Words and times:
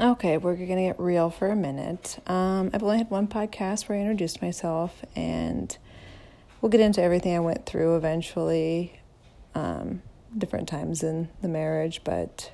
Okay, 0.00 0.38
we're 0.38 0.56
going 0.56 0.76
to 0.76 0.82
get 0.84 0.98
real 0.98 1.28
for 1.28 1.48
a 1.48 1.56
minute. 1.56 2.20
Um, 2.26 2.70
I've 2.72 2.82
only 2.82 2.96
had 2.96 3.10
one 3.10 3.26
podcast 3.26 3.86
where 3.86 3.98
I 3.98 4.00
introduced 4.00 4.40
myself, 4.40 5.04
and 5.14 5.76
we'll 6.58 6.70
get 6.70 6.80
into 6.80 7.02
everything 7.02 7.36
I 7.36 7.40
went 7.40 7.66
through 7.66 7.96
eventually, 7.96 8.98
um, 9.54 10.00
different 10.38 10.68
times 10.70 11.02
in 11.02 11.28
the 11.42 11.48
marriage. 11.48 12.00
But 12.02 12.50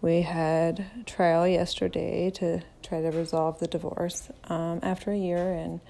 we 0.00 0.22
had 0.22 1.04
trial 1.04 1.48
yesterday 1.48 2.30
to 2.36 2.60
try 2.84 3.00
to 3.02 3.10
resolve 3.10 3.58
the 3.58 3.66
divorce 3.66 4.30
um, 4.44 4.78
after 4.84 5.10
a 5.10 5.18
year, 5.18 5.52
and 5.52 5.80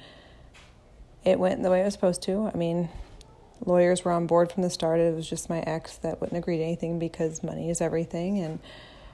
it 1.22 1.38
went 1.38 1.62
the 1.62 1.70
way 1.70 1.82
it 1.82 1.84
was 1.84 1.92
supposed 1.92 2.22
to. 2.22 2.50
I 2.50 2.56
mean, 2.56 2.88
lawyers 3.62 4.06
were 4.06 4.12
on 4.12 4.26
board 4.26 4.50
from 4.50 4.62
the 4.62 4.70
start. 4.70 5.00
It 5.00 5.14
was 5.14 5.28
just 5.28 5.50
my 5.50 5.60
ex 5.60 5.98
that 5.98 6.22
wouldn't 6.22 6.38
agree 6.38 6.56
to 6.56 6.62
anything 6.62 6.98
because 6.98 7.42
money 7.42 7.68
is 7.68 7.82
everything, 7.82 8.38
and 8.38 8.58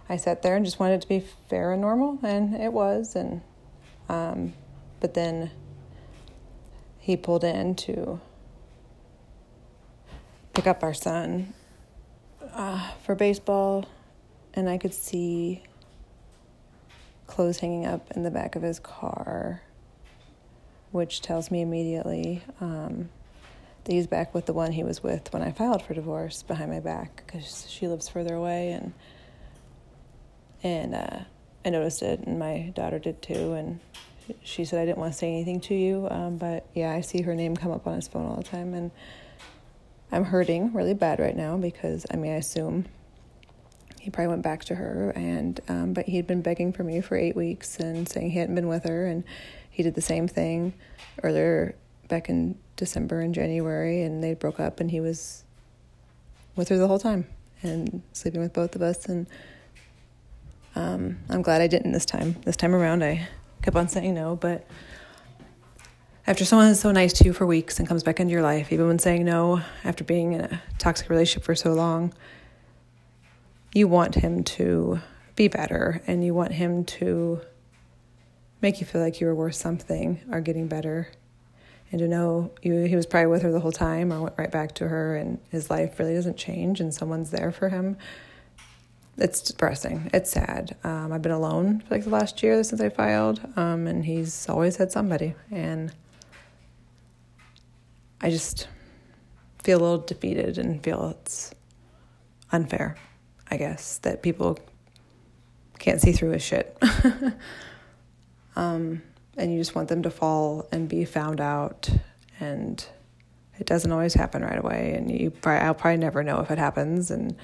I 0.08 0.16
sat 0.16 0.42
there 0.42 0.56
and 0.56 0.64
just 0.64 0.78
wanted 0.78 0.96
it 0.96 1.00
to 1.02 1.08
be 1.08 1.20
fair 1.20 1.72
and 1.72 1.80
normal, 1.80 2.18
and 2.22 2.54
it 2.54 2.72
was. 2.72 3.16
And 3.16 3.40
um, 4.08 4.52
but 5.00 5.14
then 5.14 5.50
he 6.98 7.16
pulled 7.16 7.44
in 7.44 7.74
to 7.76 8.20
pick 10.52 10.66
up 10.66 10.82
our 10.82 10.94
son 10.94 11.54
uh, 12.52 12.90
for 13.02 13.14
baseball, 13.14 13.86
and 14.54 14.68
I 14.68 14.78
could 14.78 14.94
see 14.94 15.62
clothes 17.26 17.58
hanging 17.58 17.86
up 17.86 18.10
in 18.12 18.22
the 18.22 18.30
back 18.30 18.56
of 18.56 18.62
his 18.62 18.78
car, 18.78 19.62
which 20.92 21.20
tells 21.20 21.50
me 21.50 21.62
immediately 21.62 22.42
um, 22.60 23.08
that 23.84 23.92
he's 23.92 24.06
back 24.06 24.34
with 24.34 24.46
the 24.46 24.52
one 24.52 24.72
he 24.72 24.84
was 24.84 25.02
with 25.02 25.32
when 25.32 25.42
I 25.42 25.50
filed 25.50 25.82
for 25.82 25.94
divorce 25.94 26.42
behind 26.42 26.70
my 26.70 26.80
back 26.80 27.24
because 27.26 27.66
she 27.68 27.88
lives 27.88 28.08
further 28.08 28.34
away 28.34 28.72
and 28.72 28.92
and 30.64 30.94
uh, 30.94 31.20
I 31.64 31.70
noticed 31.70 32.02
it, 32.02 32.20
and 32.20 32.38
my 32.38 32.72
daughter 32.74 32.98
did 32.98 33.22
too. 33.22 33.52
And 33.52 33.78
she 34.42 34.64
said 34.64 34.80
I 34.80 34.86
didn't 34.86 34.98
want 34.98 35.12
to 35.12 35.18
say 35.18 35.28
anything 35.28 35.60
to 35.60 35.74
you, 35.74 36.08
um, 36.10 36.38
but 36.38 36.66
yeah, 36.74 36.92
I 36.92 37.02
see 37.02 37.22
her 37.22 37.34
name 37.34 37.56
come 37.56 37.70
up 37.70 37.86
on 37.86 37.94
his 37.94 38.08
phone 38.08 38.26
all 38.26 38.36
the 38.36 38.42
time, 38.42 38.74
and 38.74 38.90
I'm 40.10 40.24
hurting 40.24 40.72
really 40.72 40.94
bad 40.94 41.20
right 41.20 41.36
now 41.36 41.56
because 41.56 42.06
I 42.10 42.16
mean 42.16 42.32
I 42.32 42.36
assume 42.36 42.86
he 44.00 44.10
probably 44.10 44.28
went 44.28 44.42
back 44.42 44.64
to 44.64 44.74
her, 44.74 45.12
and 45.14 45.60
um, 45.68 45.92
but 45.92 46.06
he'd 46.06 46.26
been 46.26 46.42
begging 46.42 46.72
for 46.72 46.82
me 46.82 47.00
for 47.00 47.16
eight 47.16 47.36
weeks 47.36 47.78
and 47.78 48.08
saying 48.08 48.30
he 48.30 48.38
hadn't 48.38 48.54
been 48.54 48.68
with 48.68 48.84
her, 48.84 49.06
and 49.06 49.24
he 49.70 49.82
did 49.82 49.94
the 49.94 50.02
same 50.02 50.26
thing 50.26 50.72
earlier 51.22 51.74
back 52.08 52.28
in 52.28 52.58
December 52.76 53.20
and 53.20 53.34
January, 53.34 54.02
and 54.02 54.24
they 54.24 54.34
broke 54.34 54.58
up, 54.58 54.80
and 54.80 54.90
he 54.90 55.00
was 55.00 55.44
with 56.56 56.68
her 56.68 56.78
the 56.78 56.88
whole 56.88 56.98
time 56.98 57.26
and 57.62 58.02
sleeping 58.12 58.40
with 58.40 58.52
both 58.52 58.76
of 58.76 58.82
us 58.82 59.06
and 59.06 59.26
um, 60.74 61.18
I'm 61.28 61.42
glad 61.42 61.60
I 61.60 61.66
didn't 61.66 61.92
this 61.92 62.06
time. 62.06 62.36
This 62.44 62.56
time 62.56 62.74
around, 62.74 63.04
I 63.04 63.28
kept 63.62 63.76
on 63.76 63.88
saying 63.88 64.14
no, 64.14 64.36
but 64.36 64.66
after 66.26 66.44
someone 66.44 66.68
is 66.68 66.80
so 66.80 66.90
nice 66.90 67.12
to 67.14 67.24
you 67.24 67.32
for 67.32 67.46
weeks 67.46 67.78
and 67.78 67.86
comes 67.86 68.02
back 68.02 68.18
into 68.18 68.32
your 68.32 68.42
life, 68.42 68.72
even 68.72 68.86
when 68.86 68.98
saying 68.98 69.24
no 69.24 69.60
after 69.84 70.04
being 70.04 70.32
in 70.32 70.40
a 70.40 70.62
toxic 70.78 71.08
relationship 71.10 71.44
for 71.44 71.54
so 71.54 71.72
long, 71.72 72.12
you 73.72 73.86
want 73.86 74.14
him 74.14 74.42
to 74.42 75.00
be 75.36 75.48
better 75.48 76.00
and 76.06 76.24
you 76.24 76.32
want 76.32 76.52
him 76.52 76.84
to 76.84 77.40
make 78.62 78.80
you 78.80 78.86
feel 78.86 79.00
like 79.00 79.20
you 79.20 79.26
were 79.26 79.34
worth 79.34 79.56
something 79.56 80.20
or 80.30 80.40
getting 80.40 80.66
better. 80.66 81.08
And 81.92 82.00
to 82.00 82.08
know 82.08 82.50
you, 82.62 82.84
he 82.84 82.96
was 82.96 83.06
probably 83.06 83.26
with 83.26 83.42
her 83.42 83.52
the 83.52 83.60
whole 83.60 83.72
time 83.72 84.12
or 84.12 84.22
went 84.22 84.34
right 84.38 84.50
back 84.50 84.74
to 84.76 84.88
her 84.88 85.16
and 85.16 85.38
his 85.50 85.70
life 85.70 85.98
really 85.98 86.14
doesn't 86.14 86.36
change 86.36 86.80
and 86.80 86.92
someone's 86.92 87.30
there 87.30 87.52
for 87.52 87.68
him 87.68 87.96
it's 89.16 89.40
depressing. 89.40 90.10
It's 90.12 90.30
sad. 90.30 90.76
Um, 90.82 91.12
I've 91.12 91.22
been 91.22 91.32
alone 91.32 91.80
for 91.80 91.94
like 91.94 92.04
the 92.04 92.10
last 92.10 92.42
year 92.42 92.62
since 92.64 92.80
I 92.80 92.88
filed, 92.88 93.40
um, 93.56 93.86
and 93.86 94.04
he's 94.04 94.48
always 94.48 94.76
had 94.76 94.90
somebody, 94.90 95.34
and 95.50 95.92
I 98.20 98.30
just 98.30 98.68
feel 99.62 99.78
a 99.78 99.82
little 99.82 99.98
defeated 99.98 100.58
and 100.58 100.82
feel 100.82 101.16
it's 101.20 101.54
unfair. 102.50 102.96
I 103.50 103.56
guess 103.56 103.98
that 103.98 104.22
people 104.22 104.58
can't 105.78 106.00
see 106.00 106.12
through 106.12 106.30
his 106.30 106.42
shit, 106.42 106.76
um, 108.56 109.02
and 109.36 109.52
you 109.52 109.58
just 109.58 109.74
want 109.74 109.88
them 109.88 110.02
to 110.02 110.10
fall 110.10 110.66
and 110.72 110.88
be 110.88 111.04
found 111.04 111.40
out, 111.40 111.88
and 112.40 112.84
it 113.60 113.66
doesn't 113.66 113.92
always 113.92 114.14
happen 114.14 114.42
right 114.42 114.58
away, 114.58 114.94
and 114.96 115.08
you 115.08 115.30
probably, 115.30 115.60
I'll 115.60 115.74
probably 115.74 115.98
never 115.98 116.24
know 116.24 116.40
if 116.40 116.50
it 116.50 116.58
happens, 116.58 117.12
and 117.12 117.36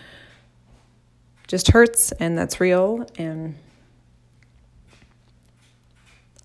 just 1.50 1.72
hurts 1.72 2.12
and 2.12 2.38
that's 2.38 2.61
real 2.61 3.05
and 3.19 3.56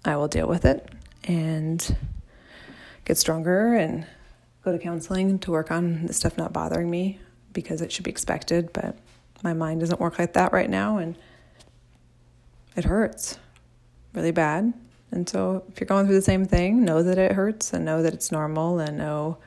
I 0.03 0.15
will 0.17 0.27
deal 0.27 0.47
with 0.47 0.65
it 0.65 0.89
and 1.25 1.95
get 3.05 3.15
stronger 3.19 3.75
and 3.75 4.07
go 4.63 4.71
to 4.71 4.79
counseling 4.79 5.37
to 5.39 5.51
work 5.51 5.69
on 5.69 6.07
the 6.07 6.13
stuff 6.13 6.39
not 6.39 6.53
bothering 6.53 6.89
me 6.89 7.19
because 7.53 7.83
it 7.83 7.91
should 7.91 8.03
be 8.03 8.09
expected, 8.09 8.73
but 8.73 8.97
my 9.43 9.53
mind 9.53 9.81
doesn't 9.81 9.99
work 9.99 10.17
like 10.17 10.33
that 10.33 10.51
right 10.51 10.71
now 10.71 10.97
and 10.97 11.15
it 12.75 12.85
hurts 12.85 13.37
really 14.15 14.31
bad. 14.31 14.73
And 15.11 15.29
so 15.29 15.63
if 15.69 15.79
you're 15.79 15.85
going 15.85 16.07
through 16.07 16.15
the 16.15 16.21
same 16.23 16.45
thing, 16.45 16.83
know 16.83 17.03
that 17.03 17.19
it 17.19 17.33
hurts 17.33 17.73
and 17.73 17.85
know 17.85 18.01
that 18.01 18.15
it's 18.15 18.31
normal 18.31 18.79
and 18.79 18.97
know 18.97 19.37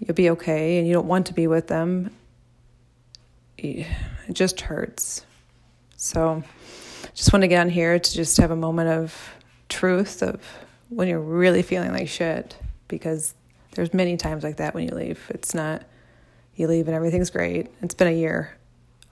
you'll 0.00 0.16
be 0.16 0.30
okay 0.30 0.78
and 0.78 0.88
you 0.88 0.92
don't 0.92 1.06
want 1.06 1.26
to 1.26 1.34
be 1.34 1.46
with 1.46 1.68
them 1.68 2.10
it 4.30 4.36
just 4.36 4.60
hurts. 4.60 5.26
So, 5.96 6.42
just 7.14 7.32
want 7.32 7.42
to 7.42 7.48
get 7.48 7.60
on 7.60 7.68
here 7.68 7.98
to 7.98 8.12
just 8.12 8.36
have 8.36 8.52
a 8.52 8.56
moment 8.56 8.88
of 8.88 9.34
truth 9.68 10.22
of 10.22 10.40
when 10.88 11.08
you're 11.08 11.20
really 11.20 11.62
feeling 11.62 11.92
like 11.92 12.08
shit 12.08 12.56
because 12.88 13.34
there's 13.72 13.92
many 13.92 14.16
times 14.16 14.44
like 14.44 14.56
that 14.56 14.74
when 14.74 14.88
you 14.88 14.94
leave. 14.94 15.26
It's 15.30 15.52
not 15.52 15.82
you 16.54 16.68
leave 16.68 16.86
and 16.86 16.94
everything's 16.94 17.30
great. 17.30 17.68
It's 17.82 17.94
been 17.94 18.06
a 18.06 18.12
year. 18.12 18.56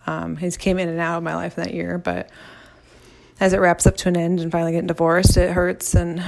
Um, 0.06 0.36
he's 0.36 0.56
came 0.56 0.78
in 0.78 0.88
and 0.88 1.00
out 1.00 1.18
of 1.18 1.24
my 1.24 1.34
life 1.34 1.58
in 1.58 1.64
that 1.64 1.74
year, 1.74 1.98
but 1.98 2.30
as 3.40 3.52
it 3.52 3.58
wraps 3.58 3.86
up 3.86 3.96
to 3.98 4.08
an 4.08 4.16
end 4.16 4.40
and 4.40 4.50
finally 4.50 4.72
getting 4.72 4.86
divorced, 4.86 5.36
it 5.36 5.50
hurts. 5.50 5.94
And 5.94 6.20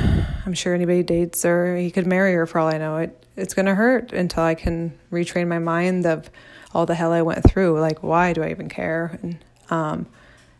I'm 0.44 0.54
sure 0.54 0.74
anybody 0.74 1.02
dates 1.04 1.44
or 1.44 1.76
he 1.76 1.90
could 1.92 2.06
marry 2.06 2.34
her 2.34 2.46
for 2.46 2.58
all 2.58 2.68
I 2.68 2.78
know. 2.78 2.96
It 2.98 3.26
it's 3.36 3.54
gonna 3.54 3.74
hurt 3.74 4.12
until 4.12 4.42
I 4.42 4.54
can 4.54 4.98
retrain 5.12 5.46
my 5.46 5.60
mind 5.60 6.06
of 6.06 6.28
all 6.72 6.86
the 6.86 6.94
hell 6.94 7.12
I 7.12 7.22
went 7.22 7.48
through. 7.48 7.78
Like, 7.80 8.02
why 8.02 8.32
do 8.32 8.42
I 8.42 8.50
even 8.50 8.68
care? 8.68 9.18
And 9.22 9.38
um, 9.70 10.06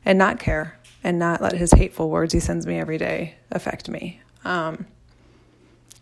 and 0.04 0.18
not 0.18 0.38
care 0.38 0.78
and 1.02 1.18
not 1.18 1.40
let 1.40 1.52
his 1.52 1.72
hateful 1.72 2.10
words 2.10 2.32
he 2.32 2.40
sends 2.40 2.66
me 2.66 2.78
every 2.78 2.98
day 2.98 3.34
affect 3.50 3.88
me. 3.88 4.20
Um, 4.44 4.86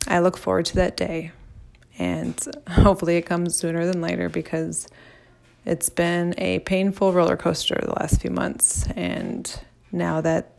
I 0.07 0.21
look 0.21 0.37
forward 0.37 0.67
to 0.67 0.77
that 0.77 0.97
day, 0.97 1.33
and 1.99 2.37
hopefully 2.69 3.17
it 3.17 3.23
comes 3.23 3.57
sooner 3.57 3.87
than 3.87 4.01
later 4.01 4.29
because 4.29 4.89
it's 5.65 5.89
been 5.89 6.35
a 6.39 6.61
painful 6.61 7.13
roller 7.13 7.37
coaster 7.37 7.79
the 7.81 7.95
last 7.99 8.21
few 8.21 8.31
months, 8.31 8.87
and 8.97 9.61
now 9.93 10.21
that 10.21 10.58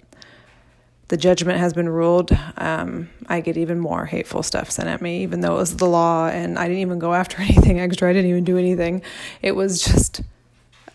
the 1.09 1.17
judgment 1.17 1.59
has 1.59 1.73
been 1.73 1.89
ruled, 1.89 2.31
um, 2.57 3.09
I 3.27 3.41
get 3.41 3.57
even 3.57 3.79
more 3.79 4.05
hateful 4.05 4.43
stuff 4.43 4.69
sent 4.69 4.87
at 4.87 5.01
me, 5.01 5.23
even 5.23 5.41
though 5.41 5.55
it 5.55 5.59
was 5.59 5.77
the 5.77 5.87
law 5.87 6.27
and 6.27 6.57
I 6.57 6.67
didn't 6.67 6.81
even 6.81 6.99
go 6.99 7.13
after 7.13 7.37
anything 7.41 7.79
extra. 7.79 8.09
I 8.09 8.13
didn't 8.13 8.29
even 8.29 8.43
do 8.43 8.57
anything. 8.57 9.01
It 9.41 9.53
was 9.53 9.81
just 9.81 10.21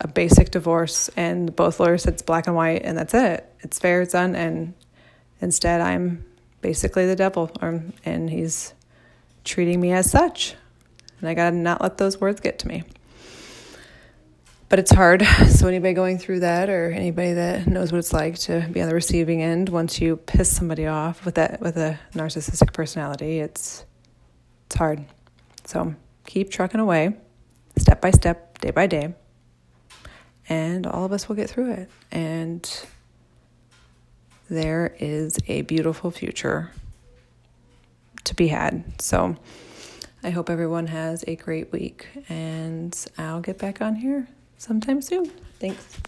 a 0.00 0.08
basic 0.08 0.50
divorce, 0.50 1.10
and 1.16 1.54
both 1.54 1.80
lawyers 1.80 2.04
said 2.04 2.14
it's 2.14 2.22
black 2.22 2.46
and 2.46 2.54
white, 2.54 2.82
and 2.84 2.96
that's 2.96 3.14
it. 3.14 3.48
It's 3.60 3.78
fair, 3.78 4.02
it's 4.02 4.12
done. 4.12 4.36
And 4.36 4.74
instead, 5.40 5.80
I'm 5.80 6.24
basically 6.60 7.06
the 7.06 7.16
devil, 7.16 7.50
or, 7.60 7.82
and 8.04 8.30
he's 8.30 8.72
treating 9.44 9.80
me 9.80 9.92
as 9.92 10.10
such. 10.10 10.54
And 11.20 11.28
I 11.28 11.34
gotta 11.34 11.56
not 11.56 11.80
let 11.80 11.98
those 11.98 12.20
words 12.20 12.40
get 12.40 12.58
to 12.60 12.68
me 12.68 12.84
but 14.68 14.78
it's 14.78 14.92
hard. 14.92 15.26
So 15.54 15.68
anybody 15.68 15.94
going 15.94 16.18
through 16.18 16.40
that, 16.40 16.68
or 16.68 16.90
anybody 16.90 17.34
that 17.34 17.66
knows 17.66 17.92
what 17.92 17.98
it's 17.98 18.12
like 18.12 18.38
to 18.40 18.68
be 18.70 18.82
on 18.82 18.88
the 18.88 18.94
receiving 18.94 19.40
end, 19.40 19.68
once 19.68 20.00
you 20.00 20.16
piss 20.16 20.54
somebody 20.54 20.86
off 20.86 21.24
with 21.24 21.36
that 21.36 21.60
with 21.60 21.76
a 21.76 21.98
narcissistic 22.12 22.72
personality, 22.72 23.38
it's 23.38 23.84
it's 24.66 24.74
hard. 24.74 25.04
So 25.64 25.94
keep 26.26 26.50
trucking 26.50 26.80
away, 26.80 27.16
step 27.78 28.00
by 28.00 28.10
step, 28.10 28.58
day 28.58 28.72
by 28.72 28.86
day, 28.86 29.14
and 30.48 30.86
all 30.86 31.04
of 31.04 31.12
us 31.12 31.28
will 31.28 31.36
get 31.36 31.48
through 31.48 31.72
it. 31.72 31.90
And 32.10 32.86
there 34.50 34.94
is 34.98 35.38
a 35.46 35.62
beautiful 35.62 36.10
future 36.10 36.72
to 38.24 38.34
be 38.34 38.48
had. 38.48 39.00
So 39.00 39.36
I 40.22 40.30
hope 40.30 40.50
everyone 40.50 40.88
has 40.88 41.24
a 41.26 41.36
great 41.36 41.72
week, 41.72 42.08
and 42.28 42.94
I'll 43.16 43.40
get 43.40 43.58
back 43.58 43.80
on 43.80 43.94
here 43.96 44.26
sometime 44.58 45.00
soon. 45.00 45.30
Thanks. 45.58 45.98